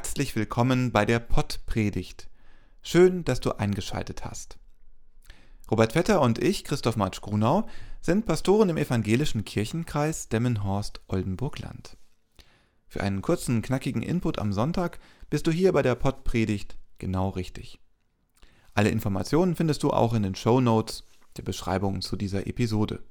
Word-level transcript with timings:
Herzlich 0.00 0.34
willkommen 0.34 0.92
bei 0.92 1.04
der 1.04 1.18
Pottpredigt. 1.18 2.30
Schön, 2.80 3.22
dass 3.22 3.40
du 3.40 3.58
eingeschaltet 3.58 4.24
hast. 4.24 4.58
Robert 5.70 5.92
Vetter 5.92 6.22
und 6.22 6.38
ich, 6.38 6.64
Christoph 6.64 6.96
Marsch 6.96 7.20
Grunau, 7.20 7.68
sind 8.00 8.24
Pastoren 8.24 8.70
im 8.70 8.78
evangelischen 8.78 9.44
Kirchenkreis 9.44 10.30
Demmenhorst-Oldenburg-Land. 10.30 11.98
Für 12.88 13.02
einen 13.02 13.20
kurzen, 13.20 13.60
knackigen 13.60 14.00
Input 14.00 14.38
am 14.38 14.54
Sonntag 14.54 15.00
bist 15.28 15.46
du 15.46 15.50
hier 15.50 15.70
bei 15.74 15.82
der 15.82 15.96
Pottpredigt 15.96 16.78
genau 16.96 17.28
richtig. 17.28 17.78
Alle 18.72 18.88
Informationen 18.88 19.54
findest 19.54 19.82
du 19.82 19.90
auch 19.90 20.14
in 20.14 20.22
den 20.22 20.34
Show 20.34 20.62
Notes 20.62 21.04
der 21.36 21.42
Beschreibung 21.42 22.00
zu 22.00 22.16
dieser 22.16 22.46
Episode. 22.46 23.02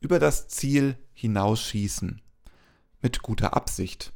Über 0.00 0.18
das 0.18 0.48
Ziel 0.48 0.98
hinausschießen. 1.12 2.20
Mit 3.00 3.22
guter 3.22 3.54
Absicht 3.54 4.12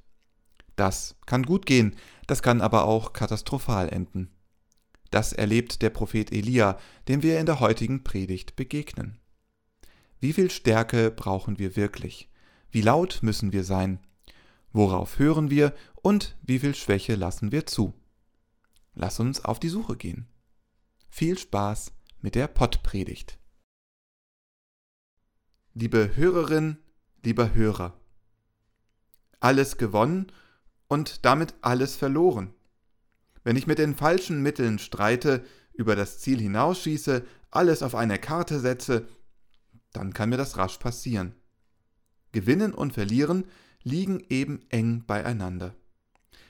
das 0.76 1.16
kann 1.26 1.42
gut 1.42 1.66
gehen, 1.66 1.96
das 2.26 2.42
kann 2.42 2.60
aber 2.60 2.84
auch 2.84 3.12
katastrophal 3.12 3.88
enden. 3.88 4.30
Das 5.10 5.32
erlebt 5.32 5.82
der 5.82 5.90
Prophet 5.90 6.32
Elia, 6.32 6.78
dem 7.08 7.22
wir 7.22 7.40
in 7.40 7.46
der 7.46 7.60
heutigen 7.60 8.04
Predigt 8.04 8.56
begegnen. 8.56 9.18
Wie 10.20 10.32
viel 10.32 10.50
Stärke 10.50 11.10
brauchen 11.10 11.58
wir 11.58 11.76
wirklich? 11.76 12.30
Wie 12.70 12.82
laut 12.82 13.20
müssen 13.22 13.52
wir 13.52 13.64
sein? 13.64 14.00
Worauf 14.72 15.18
hören 15.18 15.50
wir 15.50 15.74
und 16.02 16.36
wie 16.42 16.58
viel 16.58 16.74
Schwäche 16.74 17.14
lassen 17.14 17.52
wir 17.52 17.66
zu? 17.66 17.94
Lass 18.94 19.20
uns 19.20 19.44
auf 19.44 19.60
die 19.60 19.68
Suche 19.68 19.96
gehen. 19.96 20.26
Viel 21.08 21.38
Spaß 21.38 21.92
mit 22.20 22.34
der 22.34 22.48
Pottpredigt. 22.48 23.38
Liebe 25.74 26.16
Hörerin, 26.16 26.78
lieber 27.22 27.54
Hörer, 27.54 27.98
alles 29.40 29.76
gewonnen 29.76 30.32
und 30.88 31.24
damit 31.24 31.54
alles 31.60 31.96
verloren. 31.96 32.52
Wenn 33.44 33.56
ich 33.56 33.66
mit 33.66 33.78
den 33.78 33.94
falschen 33.94 34.42
Mitteln 34.42 34.78
streite, 34.78 35.44
über 35.72 35.94
das 35.94 36.18
Ziel 36.18 36.40
hinausschieße, 36.40 37.24
alles 37.50 37.82
auf 37.82 37.94
eine 37.94 38.18
Karte 38.18 38.60
setze, 38.60 39.06
dann 39.92 40.12
kann 40.12 40.30
mir 40.30 40.36
das 40.36 40.56
rasch 40.56 40.78
passieren. 40.78 41.34
Gewinnen 42.32 42.74
und 42.74 42.92
Verlieren 42.92 43.44
liegen 43.82 44.22
eben 44.28 44.60
eng 44.70 45.04
beieinander. 45.06 45.74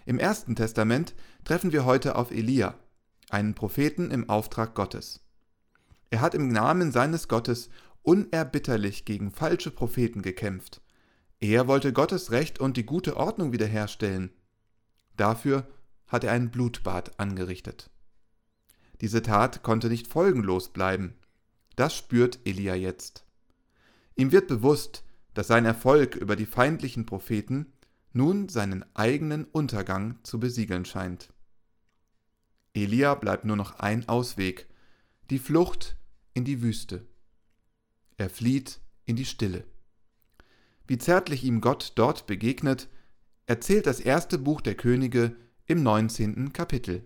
Im 0.05 0.19
Ersten 0.19 0.57
Testament 0.57 1.15
treffen 1.45 1.73
wir 1.73 1.85
heute 1.85 2.17
auf 2.17 2.31
Elia, 2.31 2.75
einen 3.31 3.55
Propheten 3.55 4.11
im 4.11 4.29
Auftrag 4.29 4.75
Gottes. 4.75 5.21
Er 6.11 6.21
hat 6.21 6.35
im 6.35 6.49
Namen 6.49 6.93
seines 6.93 7.29
Gottes 7.29 7.69
unerbitterlich 8.03 9.05
gegen 9.05 9.33
falsche 9.33 9.71
Propheten 9.71 10.23
gekämpft 10.23 10.81
er 11.41 11.69
wollte 11.69 11.93
Gottes 11.93 12.31
Recht 12.31 12.61
und 12.61 12.77
die 12.77 12.87
gute 12.87 13.17
Ordnung 13.17 13.53
wiederherstellen. 13.53 14.31
Dafür 15.17 15.67
hat 16.07 16.25
er 16.25 16.33
ein 16.33 16.51
Blutbad 16.51 17.19
angerichtet. 17.19 17.91
Diese 19.01 19.23
Tat 19.23 19.63
konnte 19.63 19.89
nicht 19.89 20.07
folgenlos 20.07 20.73
bleiben. 20.73 21.15
Das 21.75 21.95
spürt 21.95 22.41
Elia 22.47 22.75
jetzt. 22.75 23.27
Ihm 24.15 24.33
wird 24.33 24.49
bewusst, 24.49 25.05
dass 25.35 25.49
sein 25.49 25.67
Erfolg 25.67 26.17
über 26.17 26.37
die 26.37 26.47
feindlichen 26.47 27.05
Propheten 27.05 27.73
nun 28.13 28.49
seinen 28.49 28.85
eigenen 28.97 29.45
Untergang 29.45 30.19
zu 30.23 30.41
besiegeln 30.41 30.87
scheint. 30.87 31.35
Elia 32.73 33.15
bleibt 33.15 33.45
nur 33.45 33.57
noch 33.57 33.79
ein 33.79 34.09
Ausweg, 34.09 34.69
die 35.29 35.39
Flucht 35.39 35.97
in 36.33 36.45
die 36.45 36.63
Wüste. 36.63 37.07
Er 38.17 38.31
flieht 38.31 38.81
in 39.05 39.17
die 39.17 39.27
Stille. 39.27 39.65
Wie 40.87 40.99
zärtlich 40.99 41.45
ihm 41.45 41.61
Gott 41.61 41.93
dort 41.97 42.27
begegnet, 42.27 42.89
erzählt 43.47 43.87
das 43.87 44.01
erste 44.01 44.39
Buch 44.39 44.61
der 44.61 44.75
Könige 44.75 45.35
im 45.67 45.83
19. 45.83 46.53
Kapitel. 46.53 47.05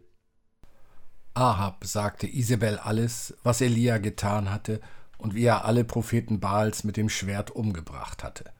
Ahab 1.34 1.84
sagte 1.84 2.26
Isabel 2.26 2.78
alles, 2.78 3.34
was 3.42 3.60
Elia 3.60 3.98
getan 3.98 4.50
hatte 4.50 4.80
und 5.16 5.34
wie 5.34 5.44
er 5.44 5.64
alle 5.64 5.84
Propheten 5.84 6.40
Baals 6.40 6.84
mit 6.84 6.96
dem 6.96 7.08
Schwert 7.08 7.50
umgebracht 7.50 8.24
hatte. 8.24 8.52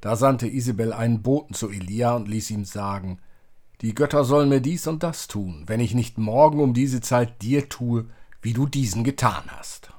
Da 0.00 0.14
sandte 0.14 0.46
Isabel 0.46 0.92
einen 0.92 1.22
Boten 1.22 1.54
zu 1.54 1.70
Elia 1.70 2.14
und 2.14 2.28
ließ 2.28 2.50
ihm 2.50 2.64
sagen: 2.64 3.18
Die 3.80 3.94
Götter 3.94 4.24
sollen 4.24 4.48
mir 4.48 4.60
dies 4.60 4.86
und 4.86 5.02
das 5.02 5.26
tun, 5.26 5.64
wenn 5.66 5.80
ich 5.80 5.94
nicht 5.94 6.18
morgen 6.18 6.60
um 6.60 6.74
diese 6.74 7.00
Zeit 7.00 7.42
dir 7.42 7.68
tue, 7.68 8.08
wie 8.42 8.52
du 8.52 8.66
diesen 8.66 9.02
getan 9.02 9.44
hast. 9.48 9.90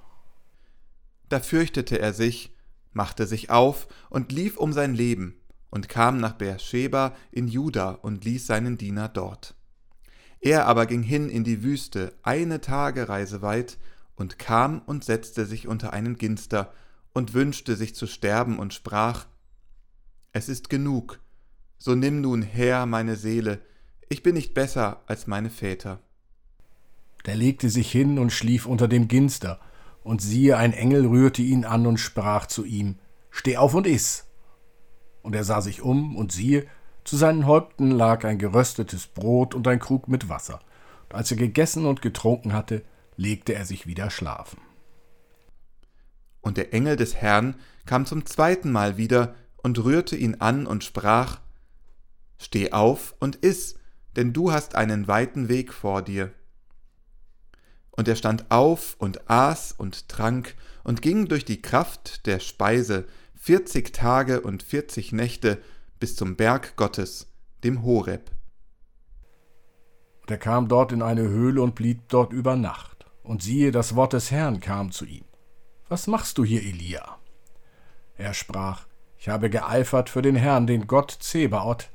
Da 1.27 1.41
fürchtete 1.41 1.99
er 1.99 2.13
sich 2.13 2.55
machte 2.91 3.27
sich 3.27 3.49
auf 3.49 3.87
und 4.09 4.31
lief 4.31 4.57
um 4.57 4.73
sein 4.73 4.93
Leben 4.93 5.35
und 5.69 5.89
kam 5.89 6.19
nach 6.19 6.33
Beersheba 6.33 7.15
in 7.31 7.47
Juda 7.47 7.91
und 7.91 8.25
ließ 8.25 8.47
seinen 8.47 8.77
Diener 8.77 9.07
dort. 9.07 9.55
Er 10.41 10.67
aber 10.67 10.85
ging 10.85 11.03
hin 11.03 11.29
in 11.29 11.43
die 11.43 11.63
Wüste, 11.63 12.13
eine 12.23 12.61
Tagereise 12.61 13.41
weit, 13.41 13.77
und 14.15 14.37
kam 14.37 14.81
und 14.85 15.03
setzte 15.03 15.45
sich 15.45 15.67
unter 15.67 15.93
einen 15.93 16.17
Ginster 16.17 16.73
und 17.13 17.33
wünschte 17.33 17.75
sich 17.75 17.95
zu 17.95 18.05
sterben 18.05 18.59
und 18.59 18.73
sprach, 18.73 19.27
Es 20.33 20.49
ist 20.49 20.69
genug, 20.69 21.19
so 21.77 21.95
nimm 21.95 22.21
nun 22.21 22.41
her 22.41 22.85
meine 22.85 23.15
Seele, 23.15 23.61
ich 24.09 24.23
bin 24.23 24.35
nicht 24.35 24.53
besser 24.53 25.03
als 25.07 25.27
meine 25.27 25.49
Väter. 25.49 26.01
Der 27.25 27.35
legte 27.35 27.69
sich 27.69 27.91
hin 27.91 28.19
und 28.19 28.31
schlief 28.31 28.65
unter 28.65 28.87
dem 28.87 29.07
Ginster, 29.07 29.59
und 30.03 30.21
siehe, 30.21 30.57
ein 30.57 30.73
Engel 30.73 31.05
rührte 31.05 31.41
ihn 31.41 31.65
an 31.65 31.85
und 31.85 31.97
sprach 31.97 32.45
zu 32.45 32.65
ihm, 32.65 32.97
Steh 33.31 33.57
auf 33.57 33.73
und 33.73 33.85
iss. 33.85 34.25
Und 35.21 35.35
er 35.35 35.43
sah 35.43 35.61
sich 35.61 35.81
um, 35.81 36.15
und 36.15 36.31
siehe, 36.31 36.65
zu 37.03 37.15
seinen 37.15 37.45
Häupten 37.45 37.91
lag 37.91 38.23
ein 38.23 38.37
geröstetes 38.37 39.07
Brot 39.07 39.55
und 39.55 39.67
ein 39.67 39.79
Krug 39.79 40.07
mit 40.07 40.29
Wasser. 40.29 40.59
Und 41.09 41.15
als 41.15 41.31
er 41.31 41.37
gegessen 41.37 41.85
und 41.85 42.01
getrunken 42.01 42.53
hatte, 42.53 42.83
legte 43.15 43.53
er 43.53 43.65
sich 43.65 43.87
wieder 43.87 44.09
schlafen. 44.09 44.59
Und 46.41 46.57
der 46.57 46.73
Engel 46.73 46.95
des 46.95 47.15
Herrn 47.15 47.55
kam 47.85 48.05
zum 48.05 48.25
zweiten 48.25 48.71
Mal 48.71 48.97
wieder 48.97 49.35
und 49.57 49.83
rührte 49.83 50.15
ihn 50.15 50.35
an 50.35 50.65
und 50.65 50.83
sprach, 50.83 51.39
Steh 52.37 52.71
auf 52.71 53.15
und 53.19 53.35
iss, 53.37 53.77
denn 54.15 54.31
du 54.31 54.51
hast 54.51 54.75
einen 54.75 55.07
weiten 55.07 55.49
Weg 55.49 55.73
vor 55.73 56.01
dir. 56.01 56.31
Und 57.99 58.07
er 58.07 58.15
stand 58.15 58.49
auf 58.49 58.95
und 58.97 59.29
aß 59.29 59.73
und 59.73 60.07
trank 60.07 60.55
und 60.85 61.01
ging 61.01 61.27
durch 61.27 61.43
die 61.43 61.61
Kraft 61.61 62.25
der 62.27 62.39
Speise 62.39 63.05
vierzig 63.35 63.91
Tage 63.91 64.39
und 64.39 64.63
vierzig 64.63 65.11
Nächte 65.11 65.61
bis 65.99 66.15
zum 66.15 66.37
Berg 66.37 66.77
Gottes, 66.77 67.27
dem 67.65 67.83
Horeb. 67.83 68.31
Und 70.21 70.31
er 70.31 70.37
kam 70.37 70.69
dort 70.69 70.93
in 70.93 71.01
eine 71.01 71.23
Höhle 71.23 71.61
und 71.61 71.75
blieb 71.75 72.07
dort 72.07 72.31
über 72.31 72.55
Nacht. 72.55 73.05
Und 73.21 73.43
siehe, 73.43 73.73
das 73.73 73.97
Wort 73.97 74.13
des 74.13 74.31
Herrn 74.31 74.61
kam 74.61 74.93
zu 74.93 75.03
ihm. 75.03 75.25
Was 75.89 76.07
machst 76.07 76.37
du 76.37 76.45
hier, 76.45 76.63
Elia? 76.63 77.17
Er 78.15 78.33
sprach, 78.33 78.87
ich 79.17 79.27
habe 79.27 79.49
geeifert 79.49 80.09
für 80.09 80.21
den 80.21 80.37
Herrn, 80.37 80.67
den 80.67 80.87
Gott 80.87 81.17
Zebaoth, 81.19 81.89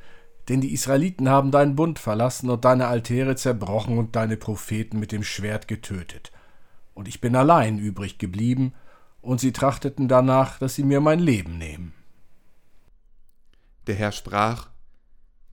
denn 0.48 0.60
die 0.60 0.72
Israeliten 0.72 1.28
haben 1.28 1.50
deinen 1.50 1.74
Bund 1.74 1.98
verlassen 1.98 2.50
und 2.50 2.64
deine 2.64 2.86
Altäre 2.86 3.34
zerbrochen 3.36 3.98
und 3.98 4.14
deine 4.14 4.36
Propheten 4.36 4.98
mit 4.98 5.12
dem 5.12 5.22
Schwert 5.22 5.68
getötet. 5.68 6.32
Und 6.92 7.08
ich 7.08 7.20
bin 7.20 7.34
allein 7.34 7.78
übrig 7.78 8.18
geblieben, 8.18 8.74
und 9.22 9.40
sie 9.40 9.52
trachteten 9.52 10.06
danach, 10.06 10.58
dass 10.58 10.74
sie 10.74 10.84
mir 10.84 11.00
mein 11.00 11.18
Leben 11.18 11.56
nehmen. 11.56 11.94
Der 13.86 13.94
Herr 13.94 14.12
sprach, 14.12 14.68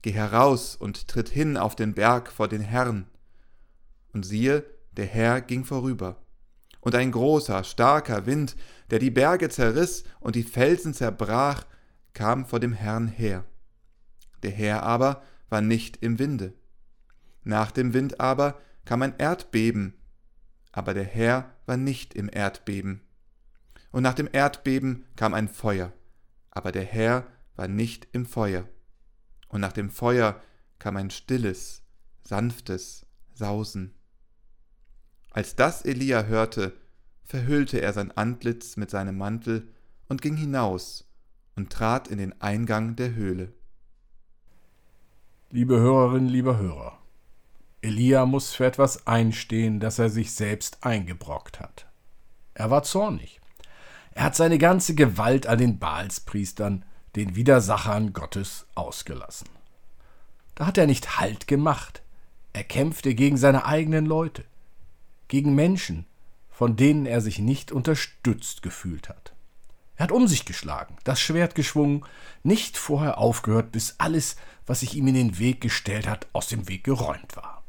Geh 0.02 0.12
heraus 0.12 0.76
und 0.76 1.08
tritt 1.08 1.30
hin 1.30 1.56
auf 1.56 1.74
den 1.74 1.94
Berg 1.94 2.30
vor 2.30 2.48
den 2.48 2.60
Herrn. 2.60 3.06
Und 4.12 4.26
siehe, 4.26 4.64
der 4.96 5.06
Herr 5.06 5.40
ging 5.40 5.64
vorüber. 5.64 6.16
Und 6.80 6.94
ein 6.94 7.12
großer, 7.12 7.64
starker 7.64 8.26
Wind, 8.26 8.56
der 8.90 8.98
die 8.98 9.12
Berge 9.12 9.48
zerriss 9.48 10.04
und 10.20 10.34
die 10.34 10.42
Felsen 10.42 10.92
zerbrach, 10.92 11.64
kam 12.12 12.44
vor 12.44 12.60
dem 12.60 12.72
Herrn 12.72 13.08
her 13.08 13.44
der 14.42 14.50
Herr 14.50 14.82
aber 14.82 15.22
war 15.48 15.60
nicht 15.60 15.98
im 16.02 16.18
Winde. 16.18 16.54
Nach 17.44 17.70
dem 17.70 17.94
Wind 17.94 18.20
aber 18.20 18.60
kam 18.84 19.02
ein 19.02 19.14
Erdbeben, 19.18 19.94
aber 20.72 20.94
der 20.94 21.04
Herr 21.04 21.50
war 21.66 21.76
nicht 21.76 22.14
im 22.14 22.30
Erdbeben. 22.32 23.00
Und 23.90 24.02
nach 24.02 24.14
dem 24.14 24.28
Erdbeben 24.32 25.04
kam 25.16 25.34
ein 25.34 25.48
Feuer, 25.48 25.92
aber 26.50 26.72
der 26.72 26.84
Herr 26.84 27.26
war 27.56 27.68
nicht 27.68 28.08
im 28.12 28.26
Feuer. 28.26 28.68
Und 29.48 29.60
nach 29.60 29.72
dem 29.72 29.90
Feuer 29.90 30.40
kam 30.78 30.96
ein 30.96 31.10
stilles, 31.10 31.82
sanftes 32.22 33.06
Sausen. 33.34 33.94
Als 35.30 35.56
das 35.56 35.84
Elia 35.84 36.24
hörte, 36.24 36.72
verhüllte 37.24 37.80
er 37.80 37.92
sein 37.92 38.10
Antlitz 38.12 38.76
mit 38.76 38.90
seinem 38.90 39.16
Mantel 39.18 39.68
und 40.08 40.22
ging 40.22 40.36
hinaus 40.36 41.08
und 41.54 41.70
trat 41.70 42.08
in 42.08 42.18
den 42.18 42.40
Eingang 42.40 42.96
der 42.96 43.14
Höhle. 43.14 43.52
Liebe 45.54 45.78
Hörerinnen, 45.78 46.30
lieber 46.30 46.56
Hörer, 46.56 46.96
Elia 47.82 48.24
muss 48.24 48.54
für 48.54 48.64
etwas 48.64 49.06
einstehen, 49.06 49.80
das 49.80 49.98
er 49.98 50.08
sich 50.08 50.32
selbst 50.32 50.78
eingebrockt 50.82 51.60
hat. 51.60 51.84
Er 52.54 52.70
war 52.70 52.84
zornig. 52.84 53.38
Er 54.12 54.24
hat 54.24 54.34
seine 54.34 54.56
ganze 54.56 54.94
Gewalt 54.94 55.46
an 55.46 55.58
den 55.58 55.78
Baalspriestern, 55.78 56.86
den 57.16 57.36
Widersachern 57.36 58.14
Gottes, 58.14 58.64
ausgelassen. 58.74 59.46
Da 60.54 60.64
hat 60.64 60.78
er 60.78 60.86
nicht 60.86 61.20
Halt 61.20 61.46
gemacht. 61.46 62.00
Er 62.54 62.64
kämpfte 62.64 63.14
gegen 63.14 63.36
seine 63.36 63.66
eigenen 63.66 64.06
Leute, 64.06 64.46
gegen 65.28 65.54
Menschen, 65.54 66.06
von 66.48 66.76
denen 66.76 67.04
er 67.04 67.20
sich 67.20 67.38
nicht 67.38 67.72
unterstützt 67.72 68.62
gefühlt 68.62 69.10
hat. 69.10 69.31
Er 69.96 70.04
hat 70.04 70.12
um 70.12 70.26
sich 70.26 70.44
geschlagen, 70.44 70.96
das 71.04 71.20
Schwert 71.20 71.54
geschwungen, 71.54 72.04
nicht 72.42 72.76
vorher 72.76 73.18
aufgehört, 73.18 73.72
bis 73.72 73.96
alles, 73.98 74.36
was 74.66 74.80
sich 74.80 74.94
ihm 74.94 75.06
in 75.08 75.14
den 75.14 75.38
Weg 75.38 75.60
gestellt 75.60 76.08
hat, 76.08 76.26
aus 76.32 76.48
dem 76.48 76.68
Weg 76.68 76.84
geräumt 76.84 77.36
war. 77.36 77.62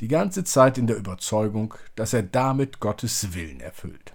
Die 0.00 0.08
ganze 0.08 0.44
Zeit 0.44 0.76
in 0.78 0.86
der 0.86 0.96
Überzeugung, 0.96 1.74
dass 1.94 2.12
er 2.12 2.22
damit 2.22 2.80
Gottes 2.80 3.34
Willen 3.34 3.60
erfüllt. 3.60 4.14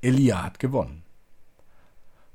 Elia 0.00 0.42
hat 0.42 0.58
gewonnen. 0.60 1.02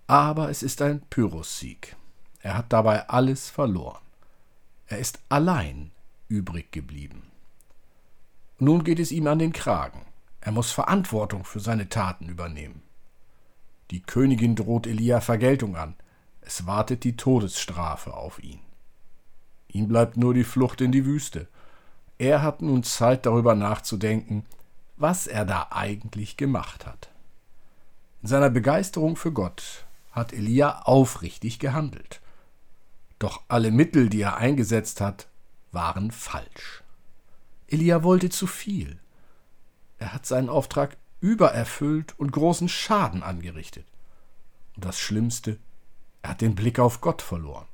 Aber 0.08 0.50
es 0.50 0.64
ist 0.64 0.82
ein 0.82 1.02
Pyrrhus-Sieg. 1.10 1.96
Er 2.42 2.58
hat 2.58 2.74
dabei 2.74 3.08
alles 3.08 3.50
verloren. 3.50 4.02
Er 4.88 5.00
ist 5.00 5.20
allein 5.30 5.92
übrig 6.28 6.72
geblieben. 6.72 7.32
Nun 8.60 8.84
geht 8.84 9.00
es 9.00 9.12
ihm 9.12 9.28
an 9.28 9.40
den 9.40 9.54
Kragen. 9.54 10.06
Er 10.42 10.52
muss 10.52 10.72
Verantwortung 10.72 11.46
für 11.46 11.62
seine 11.62 11.88
Taten 11.88 12.28
übernehmen. 12.28 12.82
Die 13.94 14.02
Königin 14.02 14.56
droht 14.56 14.88
Elia 14.88 15.22
Vergeltung 15.22 15.76
an. 15.76 15.94
Es 16.42 16.66
wartet 16.66 17.04
die 17.04 17.16
Todesstrafe 17.16 18.16
auf 18.16 18.42
ihn. 18.42 18.60
Ihm 19.68 19.88
bleibt 19.88 20.18
nur 20.18 20.34
die 20.34 20.44
Flucht 20.44 20.82
in 20.82 20.92
die 20.92 21.06
Wüste. 21.06 21.48
Er 22.18 22.42
hat 22.42 22.64
nun 22.64 22.82
Zeit 22.82 23.28
darüber 23.28 23.54
nachzudenken, 23.54 24.48
was 24.98 25.28
er 25.28 25.46
da 25.46 25.68
eigentlich 25.70 26.38
gemacht 26.38 26.88
hat. 26.88 27.12
In 28.24 28.30
seiner 28.30 28.50
Begeisterung 28.50 29.16
für 29.16 29.32
Gott 29.32 29.86
hat 30.12 30.34
Elia 30.34 30.82
aufrichtig 30.86 31.60
gehandelt. 31.60 32.20
Doch 33.20 33.44
alle 33.48 33.70
Mittel, 33.70 34.10
die 34.10 34.22
er 34.22 34.38
eingesetzt 34.38 35.02
hat, 35.02 35.28
waren 35.72 36.10
falsch. 36.10 36.84
Elia 37.68 38.02
wollte 38.02 38.30
zu 38.30 38.48
viel. 38.48 38.98
Er 40.00 40.14
hat 40.14 40.26
seinen 40.26 40.50
Auftrag 40.50 40.98
übererfüllt 41.24 42.20
und 42.20 42.34
großen 42.34 42.68
Schaden 42.68 43.24
angerichtet. 43.24 43.88
Und 44.76 44.84
das 44.84 45.00
Schlimmste, 45.00 45.58
er 46.22 46.32
hat 46.32 46.42
den 46.42 46.54
Blick 46.54 46.80
auf 46.80 47.00
Gott 47.00 47.22
verloren. 47.22 47.66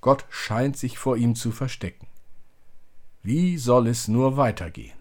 Gott 0.00 0.24
scheint 0.30 0.76
sich 0.76 0.98
vor 0.98 1.16
ihm 1.16 1.36
zu 1.36 1.52
verstecken. 1.52 2.08
Wie 3.22 3.56
soll 3.56 3.86
es 3.86 4.08
nur 4.08 4.36
weitergehen? 4.36 4.98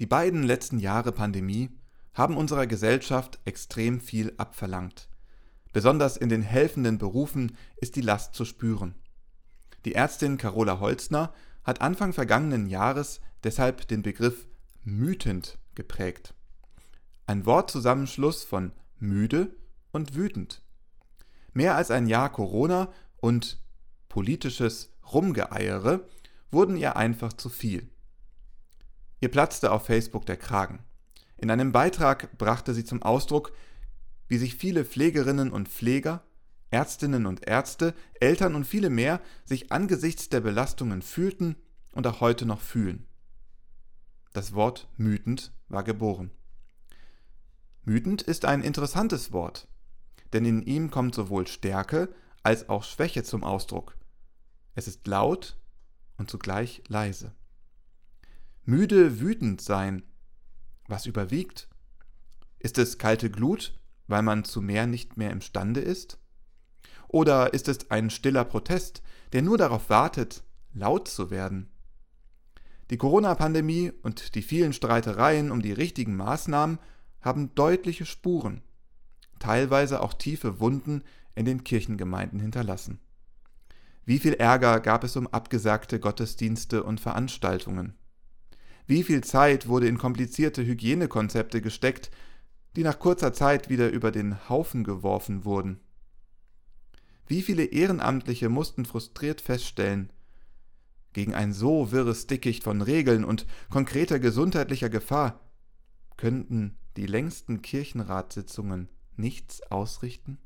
Die 0.00 0.06
beiden 0.06 0.42
letzten 0.42 0.80
Jahre 0.80 1.12
Pandemie 1.12 1.70
haben 2.14 2.36
unserer 2.36 2.66
Gesellschaft 2.66 3.38
extrem 3.44 4.00
viel 4.00 4.34
abverlangt. 4.38 5.08
Besonders 5.72 6.16
in 6.16 6.28
den 6.28 6.42
helfenden 6.42 6.98
Berufen 6.98 7.56
ist 7.76 7.94
die 7.94 8.00
Last 8.00 8.34
zu 8.34 8.44
spüren. 8.44 8.96
Die 9.84 9.94
Ärztin 9.94 10.36
Carola 10.36 10.80
Holzner 10.80 11.32
hat 11.62 11.80
Anfang 11.80 12.12
vergangenen 12.12 12.66
Jahres 12.66 13.20
deshalb 13.44 13.86
den 13.86 14.02
Begriff 14.02 14.48
mütend 14.82 15.58
geprägt. 15.76 16.34
Ein 17.26 17.46
Wortzusammenschluss 17.46 18.42
von 18.42 18.72
müde 18.98 19.54
und 19.92 20.14
wütend. 20.14 20.62
Mehr 21.52 21.76
als 21.76 21.90
ein 21.90 22.06
Jahr 22.06 22.32
Corona 22.32 22.92
und 23.18 23.60
politisches 24.08 24.92
Rumgeeiere 25.12 26.08
wurden 26.50 26.76
ihr 26.76 26.96
einfach 26.96 27.32
zu 27.32 27.48
viel. 27.48 27.88
Ihr 29.20 29.30
platzte 29.30 29.72
auf 29.72 29.86
Facebook 29.86 30.26
der 30.26 30.36
Kragen. 30.36 30.80
In 31.36 31.50
einem 31.50 31.72
Beitrag 31.72 32.36
brachte 32.38 32.74
sie 32.74 32.84
zum 32.84 33.02
Ausdruck, 33.02 33.52
wie 34.28 34.38
sich 34.38 34.56
viele 34.56 34.84
Pflegerinnen 34.84 35.50
und 35.50 35.68
Pfleger, 35.68 36.24
Ärztinnen 36.70 37.26
und 37.26 37.46
Ärzte, 37.46 37.94
Eltern 38.20 38.54
und 38.54 38.64
viele 38.64 38.90
mehr 38.90 39.20
sich 39.44 39.72
angesichts 39.72 40.28
der 40.28 40.40
Belastungen 40.40 41.02
fühlten 41.02 41.56
und 41.92 42.06
auch 42.06 42.20
heute 42.20 42.44
noch 42.44 42.60
fühlen. 42.60 43.06
Das 44.32 44.52
Wort 44.52 44.88
mütend 44.96 45.52
war 45.68 45.84
geboren. 45.84 46.30
Mütend 47.84 48.22
ist 48.22 48.44
ein 48.44 48.62
interessantes 48.62 49.32
Wort, 49.32 49.68
denn 50.32 50.44
in 50.44 50.62
ihm 50.62 50.90
kommt 50.90 51.14
sowohl 51.14 51.46
Stärke 51.46 52.08
als 52.42 52.68
auch 52.68 52.84
Schwäche 52.84 53.22
zum 53.22 53.44
Ausdruck. 53.44 53.96
Es 54.74 54.88
ist 54.88 55.06
laut 55.06 55.56
und 56.16 56.30
zugleich 56.30 56.82
leise. 56.88 57.34
Müde 58.64 59.20
wütend 59.20 59.60
sein, 59.60 60.02
was 60.88 61.06
überwiegt? 61.06 61.68
Ist 62.58 62.78
es 62.78 62.98
kalte 62.98 63.30
Glut, 63.30 63.78
weil 64.08 64.22
man 64.22 64.44
zu 64.44 64.60
mehr 64.60 64.86
nicht 64.86 65.16
mehr 65.16 65.30
imstande 65.30 65.80
ist? 65.80 66.18
Oder 67.08 67.54
ist 67.54 67.68
es 67.68 67.90
ein 67.90 68.10
stiller 68.10 68.44
Protest, 68.44 69.02
der 69.32 69.42
nur 69.42 69.58
darauf 69.58 69.90
wartet, 69.90 70.42
laut 70.74 71.08
zu 71.08 71.30
werden? 71.30 71.70
Die 72.90 72.98
Corona-Pandemie 72.98 73.92
und 74.02 74.34
die 74.34 74.42
vielen 74.42 74.72
Streitereien 74.72 75.50
um 75.50 75.60
die 75.60 75.72
richtigen 75.72 76.16
Maßnahmen 76.16 76.78
haben 77.20 77.54
deutliche 77.54 78.06
Spuren, 78.06 78.62
teilweise 79.40 80.00
auch 80.00 80.14
tiefe 80.14 80.60
Wunden 80.60 81.02
in 81.34 81.44
den 81.44 81.64
Kirchengemeinden 81.64 82.38
hinterlassen. 82.38 83.00
Wie 84.04 84.20
viel 84.20 84.34
Ärger 84.34 84.78
gab 84.78 85.02
es 85.02 85.16
um 85.16 85.26
abgesagte 85.26 85.98
Gottesdienste 85.98 86.84
und 86.84 87.00
Veranstaltungen? 87.00 87.94
Wie 88.86 89.02
viel 89.02 89.24
Zeit 89.24 89.66
wurde 89.66 89.88
in 89.88 89.98
komplizierte 89.98 90.64
Hygienekonzepte 90.64 91.60
gesteckt, 91.60 92.12
die 92.76 92.84
nach 92.84 93.00
kurzer 93.00 93.32
Zeit 93.32 93.68
wieder 93.68 93.90
über 93.90 94.12
den 94.12 94.48
Haufen 94.48 94.84
geworfen 94.84 95.44
wurden? 95.44 95.80
Wie 97.26 97.42
viele 97.42 97.64
Ehrenamtliche 97.64 98.48
mussten 98.48 98.84
frustriert 98.84 99.40
feststellen, 99.40 100.12
gegen 101.16 101.34
ein 101.34 101.54
so 101.54 101.92
wirres 101.92 102.26
Dickicht 102.26 102.62
von 102.62 102.82
Regeln 102.82 103.24
und 103.24 103.46
konkreter 103.70 104.18
gesundheitlicher 104.18 104.90
Gefahr 104.90 105.40
könnten 106.18 106.76
die 106.98 107.06
längsten 107.06 107.62
Kirchenratssitzungen 107.62 108.90
nichts 109.16 109.62
ausrichten? 109.70 110.36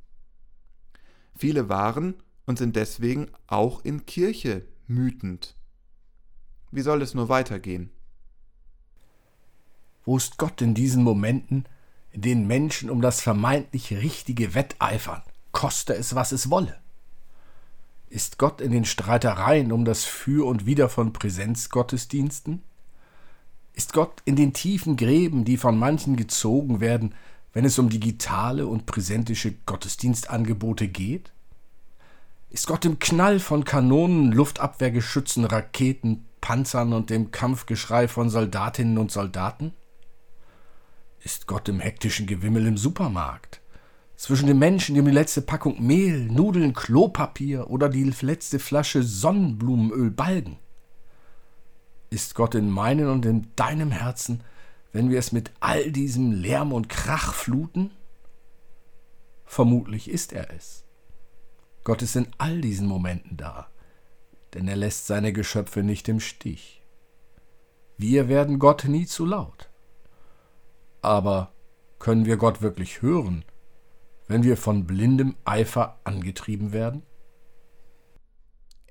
Viele 1.35 1.69
waren 1.69 2.15
und 2.47 2.57
sind 2.57 2.77
deswegen 2.77 3.33
auch 3.49 3.85
in 3.85 4.07
Kirche 4.07 4.65
mütend. 4.87 5.57
Wie 6.71 6.83
soll 6.83 7.03
es 7.03 7.15
nur 7.15 7.29
weitergehen? 7.29 7.91
Wo 10.05 10.17
ist 10.17 10.39
Gott 10.39 10.63
in 10.63 10.75
diesen 10.75 11.03
Momenten, 11.03 11.65
in 12.13 12.21
denen 12.21 12.47
Menschen 12.47 12.91
um 12.91 13.03
das 13.03 13.21
vermeintlich 13.21 13.91
Richtige 13.91 14.55
wetteifern, 14.55 15.23
koste 15.51 15.97
es, 15.97 16.15
was 16.15 16.31
es 16.31 16.49
wolle? 16.49 16.81
Ist 18.11 18.39
Gott 18.39 18.61
in 18.61 18.73
den 18.73 18.85
Streitereien 18.85 19.71
um 19.71 19.85
das 19.85 20.05
Für 20.05 20.45
und 20.45 20.67
Wider 20.67 20.89
von 20.89 21.13
Präsenzgottesdiensten? 21.13 22.61
Ist 23.73 23.93
Gott 23.93 24.21
in 24.25 24.35
den 24.35 24.53
tiefen 24.53 24.97
Gräben, 24.97 25.45
die 25.45 25.57
von 25.57 25.79
manchen 25.79 26.17
gezogen 26.17 26.81
werden, 26.81 27.15
wenn 27.53 27.65
es 27.65 27.79
um 27.79 27.89
digitale 27.89 28.67
und 28.67 28.87
präsentische 28.87 29.53
Gottesdienstangebote 29.65 30.89
geht? 30.89 31.31
Ist 32.51 32.67
Gott 32.67 32.85
im 32.85 32.99
Knall 32.99 33.39
von 33.39 33.63
Kanonen, 33.63 34.33
Luftabwehrgeschützen, 34.33 35.45
Raketen, 35.45 36.25
Panzern 36.41 36.93
und 36.93 37.11
dem 37.11 37.31
Kampfgeschrei 37.31 38.09
von 38.09 38.29
Soldatinnen 38.29 38.99
und 38.99 39.13
Soldaten? 39.13 39.73
Ist 41.21 41.47
Gott 41.47 41.69
im 41.69 41.79
hektischen 41.79 42.27
Gewimmel 42.27 42.67
im 42.67 42.77
Supermarkt? 42.77 43.60
Zwischen 44.21 44.49
den 44.49 44.59
Menschen, 44.59 44.95
die 44.95 45.01
um 45.01 45.07
die 45.07 45.13
letzte 45.13 45.41
Packung 45.41 45.83
Mehl, 45.83 46.27
Nudeln, 46.27 46.75
Klopapier 46.75 47.71
oder 47.71 47.89
die 47.89 48.05
letzte 48.21 48.59
Flasche 48.59 49.03
Sonnenblumenöl 49.03 50.11
balgen? 50.11 50.59
Ist 52.11 52.35
Gott 52.35 52.55
in 52.55 52.69
meinem 52.69 53.11
und 53.11 53.25
in 53.25 53.49
deinem 53.57 53.91
Herzen, 53.91 54.43
wenn 54.93 55.09
wir 55.09 55.19
es 55.19 55.33
mit 55.33 55.51
all 55.61 55.91
diesem 55.91 56.33
Lärm 56.33 56.75
und 56.75 56.91
Krach 56.91 57.33
fluten? 57.33 57.93
Vermutlich 59.47 60.11
ist 60.11 60.35
er 60.35 60.53
es. 60.53 60.85
Gott 61.83 62.03
ist 62.03 62.15
in 62.15 62.27
all 62.37 62.61
diesen 62.61 62.87
Momenten 62.89 63.39
da, 63.39 63.69
denn 64.53 64.69
er 64.69 64.77
lässt 64.77 65.07
seine 65.07 65.33
Geschöpfe 65.33 65.83
nicht 65.83 66.11
im 66.11 66.21
Stich. 66.21 66.83
Wir 67.97 68.29
werden 68.29 68.59
Gott 68.59 68.85
nie 68.85 69.07
zu 69.07 69.25
laut. 69.25 69.71
Aber 71.01 71.53
können 71.99 72.27
wir 72.27 72.37
Gott 72.37 72.61
wirklich 72.61 73.01
hören, 73.01 73.47
wenn 74.31 74.45
wir 74.45 74.57
von 74.57 74.87
blindem 74.87 75.35
Eifer 75.45 75.99
angetrieben 76.05 76.73
werden? 76.73 77.03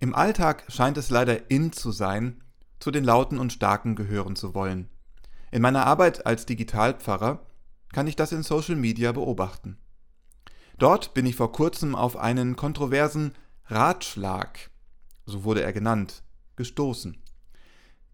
Im 0.02 0.14
Alltag 0.14 0.66
scheint 0.68 0.98
es 0.98 1.10
leider 1.12 1.50
in 1.50 1.72
zu 1.72 1.94
sein, 1.94 2.44
zu 2.82 2.92
den 2.92 3.06
Lauten 3.06 3.40
und 3.40 3.54
Starken 3.54 3.96
gehören 3.96 4.36
zu 4.36 4.54
wollen. 4.54 4.90
In 5.50 5.62
meiner 5.62 5.88
Arbeit 5.88 6.26
als 6.26 6.46
Digitalpfarrer 6.46 7.40
kann 7.94 8.06
ich 8.06 8.18
das 8.18 8.34
in 8.34 8.44
Social 8.44 8.76
Media 8.76 9.14
beobachten. 9.14 9.78
Dort 10.78 11.14
bin 11.14 11.26
ich 11.26 11.38
vor 11.38 11.54
kurzem 11.54 11.96
auf 11.96 12.18
einen 12.18 12.58
kontroversen 12.58 13.32
Ratschlag, 13.68 14.70
so 15.26 15.46
wurde 15.46 15.64
er 15.64 15.72
genannt, 15.72 16.22
gestoßen. 16.58 17.18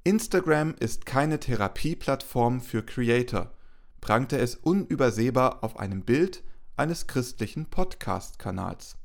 Instagram 0.03 0.75
ist 0.79 1.08
keine 1.08 1.39
Therapieplattform 1.39 2.62
für 2.62 2.84
Creator, 2.84 3.51
prangte 4.00 4.38
es 4.38 4.53
unübersehbar 4.53 5.63
auf 5.63 5.79
einem 5.79 6.03
Bild 6.03 6.44
eines 6.77 7.08
christlichen 7.08 7.65
Podcast-Kanals. 7.67 8.98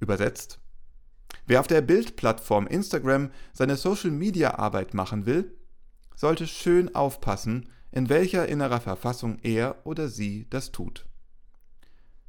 Übersetzt, 0.00 0.60
Wer 1.46 1.60
auf 1.60 1.66
der 1.66 1.82
Bildplattform 1.82 2.66
Instagram 2.66 3.30
seine 3.52 3.76
Social-Media-Arbeit 3.76 4.94
machen 4.94 5.26
will, 5.26 5.52
sollte 6.14 6.46
schön 6.46 6.94
aufpassen, 6.94 7.68
in 7.90 8.08
welcher 8.08 8.48
innerer 8.48 8.80
Verfassung 8.80 9.38
er 9.42 9.76
oder 9.84 10.08
sie 10.08 10.46
das 10.50 10.72
tut. 10.72 11.06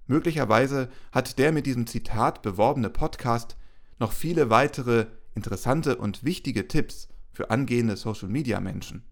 Möglicherweise 0.05 0.89
hat 1.12 1.39
der 1.39 1.51
mit 1.51 1.65
diesem 1.65 1.88
Zitat 1.88 2.41
beworbene 2.41 2.89
Podcast 2.89 3.58
noch 3.98 4.12
viele 4.12 4.50
weitere 4.50 5.08
interessante 5.34 5.96
und 5.96 6.24
wichtige 6.24 6.67
Tipps 6.67 7.08
für 7.32 7.50
angehende 7.50 7.96
Social-Media-Menschen. 7.96 9.03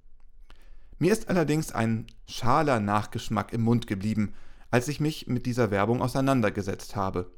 Mir 1.00 1.12
ist 1.12 1.29
allerdings 1.29 1.72
ein 1.72 2.08
schaler 2.27 2.79
Nachgeschmack 2.79 3.53
im 3.53 3.62
Mund 3.62 3.88
geblieben, 3.88 4.34
als 4.74 4.88
ich 4.88 5.00
mich 5.00 5.27
mit 5.27 5.46
dieser 5.46 5.70
Werbung 5.70 6.01
auseinandergesetzt 6.01 6.96
habe. 6.96 7.32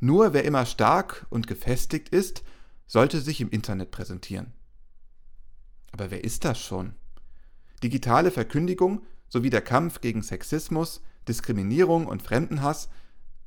Nur 0.00 0.32
wer 0.32 0.46
immer 0.46 0.64
stark 0.64 1.26
und 1.28 1.46
gefestigt 1.46 2.08
ist, 2.08 2.42
sollte 2.86 3.20
sich 3.20 3.42
im 3.42 3.50
Internet 3.50 3.90
präsentieren. 3.90 4.54
Aber 5.92 6.10
wer 6.10 6.24
ist 6.24 6.46
das 6.46 6.58
schon? 6.58 6.94
Digitale 7.82 8.30
Verkündigung 8.30 9.04
sowie 9.28 9.50
der 9.50 9.60
Kampf 9.60 10.00
gegen 10.00 10.22
Sexismus, 10.22 11.02
Diskriminierung 11.28 12.06
und 12.06 12.22
Fremdenhass 12.22 12.88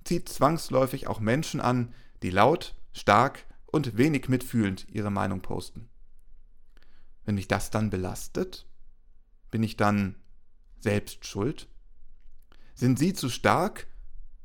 zieht 0.04 0.30
zwangsläufig 0.30 1.08
auch 1.08 1.20
Menschen 1.20 1.62
an, 1.62 1.92
die 2.22 2.30
laut, 2.30 2.76
stark 2.94 3.48
und 3.66 3.98
wenig 3.98 4.30
mitfühlend 4.30 4.86
ihre 4.92 5.10
Meinung 5.10 5.42
posten. 5.42 5.90
Wenn 7.26 7.34
mich 7.34 7.48
das 7.48 7.72
dann 7.72 7.90
belastet, 7.90 8.68
bin 9.50 9.64
ich 9.64 9.76
dann 9.76 10.18
selbst 10.80 11.26
schuld? 11.26 11.68
Sind 12.80 12.98
Sie 12.98 13.12
zu 13.12 13.28
stark? 13.28 13.88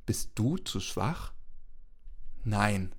Bist 0.06 0.32
du 0.34 0.56
zu 0.56 0.80
schwach? 0.80 1.32
Nein. 2.42 2.92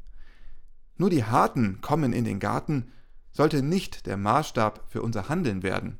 Nur 0.95 1.09
die 1.09 1.25
Harten 1.25 1.81
kommen 1.81 2.13
in 2.13 2.23
den 2.23 2.39
Garten 2.39 2.93
sollte 3.33 3.61
nicht 3.61 4.05
der 4.05 4.15
Maßstab 4.15 4.85
für 4.87 5.01
unser 5.01 5.27
Handeln 5.27 5.61
werden. 5.61 5.99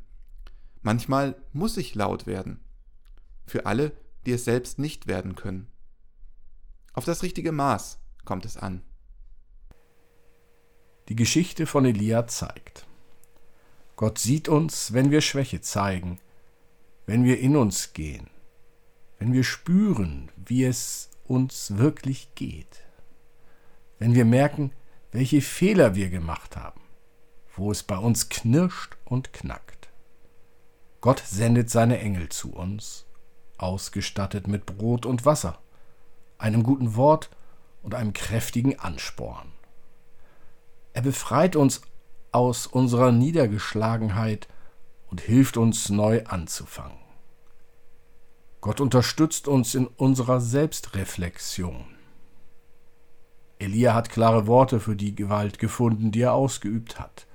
Manchmal 0.84 1.36
muss 1.52 1.76
ich 1.76 1.96
laut 1.96 2.28
werden. 2.28 2.62
Für 3.46 3.66
alle, 3.66 3.92
die 4.26 4.32
es 4.32 4.46
selbst 4.46 4.80
nicht 4.80 5.06
werden 5.06 5.36
können. 5.36 5.68
Auf 6.94 7.04
das 7.04 7.22
richtige 7.22 7.52
Maß 7.52 8.00
kommt 8.24 8.46
es 8.46 8.56
an. 8.56 8.84
Die 11.10 11.16
Geschichte 11.18 11.66
von 11.66 11.84
Elia 11.84 12.26
zeigt, 12.28 12.88
Gott 13.98 14.18
sieht 14.18 14.48
uns, 14.48 14.94
wenn 14.94 15.12
wir 15.12 15.20
Schwäche 15.20 15.60
zeigen, 15.60 16.22
wenn 17.06 17.26
wir 17.26 17.38
in 17.42 17.58
uns 17.58 17.92
gehen, 17.92 18.30
wenn 19.20 19.34
wir 19.34 19.44
spüren, 19.44 20.32
wie 20.36 20.66
es 20.66 21.10
uns 21.26 21.78
wirklich 21.78 22.34
geht, 22.36 22.84
wenn 24.00 24.14
wir 24.14 24.26
merken, 24.26 24.72
welche 25.12 25.42
Fehler 25.42 25.96
wir 25.96 26.10
gemacht 26.10 26.58
haben, 26.58 26.82
wo 27.56 27.72
es 27.72 27.84
bei 27.84 27.98
uns 27.98 28.30
knirscht 28.30 28.98
und 29.06 29.34
knackt. 29.34 29.90
Gott 31.02 31.24
sendet 31.26 31.70
seine 31.70 32.00
Engel 32.00 32.30
zu 32.30 32.54
uns, 32.54 33.06
ausgestattet 33.58 34.48
mit 34.48 34.66
Brot 34.66 35.06
und 35.06 35.26
Wasser, 35.26 35.60
einem 36.38 36.64
guten 36.64 36.96
Wort 36.96 37.30
und 37.84 37.96
einem 37.96 38.14
kräftigen 38.14 38.80
Ansporn. 38.80 39.52
Er 40.94 41.02
befreit 41.02 41.56
uns 41.56 41.82
aus 42.32 42.68
unserer 42.68 43.12
Niedergeschlagenheit 43.12 44.48
und 45.10 45.22
hilft 45.22 45.58
uns 45.58 45.90
neu 45.90 46.26
anzufangen. 46.26 47.05
Gott 48.66 48.82
unterstützt 48.82 49.48
uns 49.48 49.76
in 49.76 49.86
unserer 49.86 50.42
Selbstreflexion. 50.42 51.86
Elia 53.60 53.94
hat 53.94 54.10
klare 54.10 54.48
Worte 54.48 54.80
für 54.80 54.96
die 54.96 55.14
Gewalt 55.14 55.60
gefunden, 55.60 56.12
die 56.12 56.22
er 56.22 56.34
ausgeübt 56.34 57.00
hat. 57.00 57.28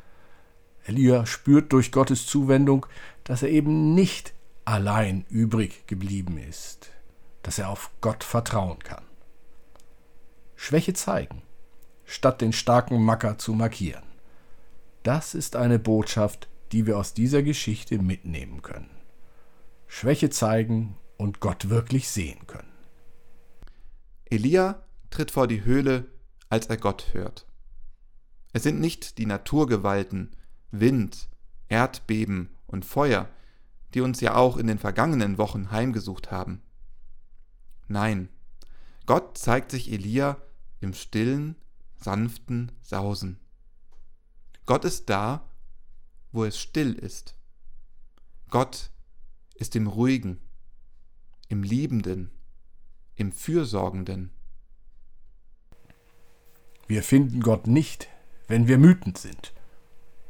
Elia 0.87 1.27
spürt 1.27 1.73
durch 1.73 1.93
Gottes 1.93 2.27
Zuwendung, 2.27 2.85
dass 3.23 3.45
er 3.45 3.51
eben 3.51 3.95
nicht 3.95 4.35
allein 4.65 5.25
übrig 5.29 5.87
geblieben 5.87 6.37
ist, 6.37 6.91
dass 7.45 7.61
er 7.61 7.69
auf 7.69 7.93
Gott 8.01 8.25
vertrauen 8.25 8.81
kann. 8.81 9.05
Schwäche 10.57 10.95
zeigen, 10.95 11.43
statt 12.07 12.41
den 12.41 12.53
starken 12.53 13.05
Macker 13.05 13.39
zu 13.39 13.53
markieren. 13.53 14.03
Das 15.05 15.37
ist 15.37 15.55
eine 15.55 15.79
Botschaft, 15.79 16.49
die 16.73 16.89
wir 16.89 16.99
aus 16.99 17.15
dieser 17.15 17.45
Geschichte 17.45 17.99
mitnehmen 17.99 18.63
können. 18.63 18.91
Schwäche 19.87 20.31
zeigen 20.31 20.97
und 21.21 21.41
Gott 21.41 21.69
wirklich 21.69 22.09
sehen 22.09 22.47
können. 22.47 22.73
Elia 24.25 24.83
tritt 25.11 25.31
vor 25.31 25.47
die 25.47 25.65
Höhle, 25.65 26.07
als 26.49 26.69
er 26.69 26.79
Gott 26.79 27.13
hört. 27.13 27.47
Es 28.55 28.63
sind 28.63 28.81
nicht 28.81 29.19
die 29.19 29.27
Naturgewalten, 29.27 30.31
Wind, 30.71 31.29
Erdbeben 31.69 32.49
und 32.67 32.87
Feuer, 32.87 33.29
die 33.93 34.01
uns 34.01 34.23
ja 34.23 34.35
auch 34.35 34.57
in 34.57 34.67
den 34.67 34.79
vergangenen 34.79 35.37
Wochen 35.37 35.71
heimgesucht 35.71 36.31
haben. 36.31 36.63
Nein, 37.87 38.31
Gott 39.05 39.37
zeigt 39.37 39.73
sich 39.73 39.93
Elia 39.93 40.39
im 40.81 40.95
stillen, 40.95 41.55
sanften 41.97 42.73
Sausen. 42.81 43.39
Gott 44.65 44.87
ist 44.87 45.11
da, 45.11 45.47
wo 46.33 46.45
es 46.45 46.59
still 46.59 46.95
ist. 46.95 47.35
Gott 48.49 48.91
ist 49.55 49.77
im 49.77 49.87
Ruhigen, 49.87 50.41
im 51.51 51.65
Liebenden, 51.65 52.31
im 53.17 53.33
Fürsorgenden. 53.33 54.31
Wir 56.87 57.03
finden 57.03 57.41
Gott 57.41 57.67
nicht, 57.67 58.09
wenn 58.47 58.69
wir 58.69 58.81
wütend 58.81 59.19
sind. 59.19 59.53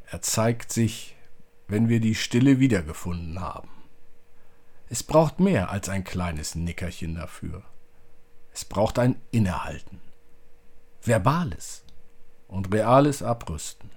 Er 0.07 0.23
zeigt 0.23 0.73
sich, 0.73 1.15
wenn 1.69 1.91
wir 1.91 2.01
die 2.01 2.15
Stille 2.15 2.59
wiedergefunden 2.59 3.39
haben. 3.39 3.69
Es 4.89 5.03
braucht 5.03 5.41
mehr 5.41 5.71
als 5.71 5.91
ein 5.91 6.05
kleines 6.05 6.55
Nickerchen 6.55 7.15
dafür. 7.15 7.63
Es 8.53 8.65
braucht 8.65 8.99
ein 8.99 9.21
Innehalten. 9.31 10.01
Verbales 11.03 11.85
und 12.49 12.73
reales 12.73 13.23
Abrüsten. 13.23 13.91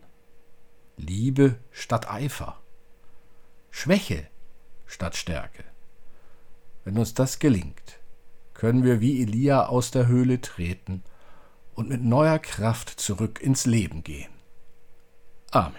Liebe 0.97 1.57
statt 1.71 2.09
Eifer, 2.11 2.61
Schwäche 3.71 4.27
statt 4.85 5.15
Stärke. 5.15 5.63
Wenn 6.83 6.97
uns 6.97 7.13
das 7.13 7.39
gelingt, 7.39 7.99
können 8.53 8.83
wir 8.83 9.01
wie 9.01 9.21
Elia 9.21 9.67
aus 9.67 9.91
der 9.91 10.07
Höhle 10.07 10.41
treten 10.41 11.03
und 11.75 11.89
mit 11.89 12.03
neuer 12.03 12.39
Kraft 12.39 12.89
zurück 12.89 13.41
ins 13.41 13.65
Leben 13.65 14.03
gehen. 14.03 14.31
Amen. 15.51 15.75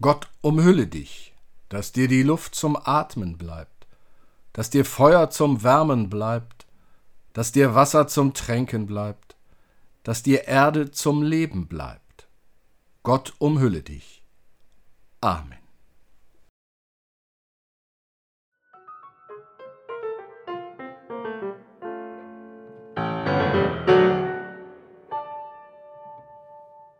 Gott 0.00 0.28
umhülle 0.40 0.86
dich, 0.86 1.34
dass 1.68 1.92
dir 1.92 2.08
die 2.08 2.22
Luft 2.22 2.54
zum 2.54 2.76
Atmen 2.76 3.36
bleibt, 3.36 3.86
dass 4.52 4.70
dir 4.70 4.84
Feuer 4.84 5.30
zum 5.30 5.62
Wärmen 5.62 6.08
bleibt, 6.08 6.66
dass 7.32 7.52
dir 7.52 7.74
Wasser 7.74 8.06
zum 8.08 8.34
Tränken 8.34 8.86
bleibt, 8.86 9.36
dass 10.02 10.22
dir 10.22 10.48
Erde 10.48 10.90
zum 10.90 11.22
Leben 11.22 11.66
bleibt 11.66 12.00
Gott 13.02 13.32
umhülle 13.38 13.82
dich. 13.82 14.22
Amen. 15.22 15.59